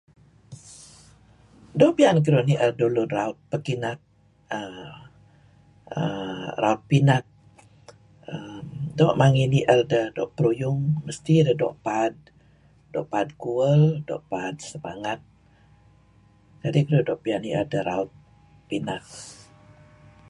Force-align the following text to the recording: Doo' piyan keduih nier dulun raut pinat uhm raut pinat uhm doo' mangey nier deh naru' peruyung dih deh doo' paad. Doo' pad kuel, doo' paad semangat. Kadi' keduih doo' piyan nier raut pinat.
Doo' 1.79 1.95
piyan 1.97 2.17
keduih 2.23 2.45
nier 2.47 2.71
dulun 2.79 3.09
raut 3.17 3.37
pinat 3.65 3.99
uhm 4.59 6.45
raut 6.63 6.81
pinat 6.89 7.25
uhm 8.33 8.61
doo' 8.97 9.15
mangey 9.21 9.47
nier 9.53 9.81
deh 9.91 10.05
naru' 10.07 10.33
peruyung 10.35 10.81
dih 11.25 11.41
deh 11.45 11.57
doo' 11.61 11.79
paad. 11.85 12.15
Doo' 12.93 13.09
pad 13.11 13.27
kuel, 13.41 13.83
doo' 14.07 14.25
paad 14.31 14.55
semangat. 14.71 15.19
Kadi' 16.61 16.83
keduih 16.85 17.05
doo' 17.07 17.21
piyan 17.23 17.41
nier 17.43 17.81
raut 17.89 18.11
pinat. 18.67 19.03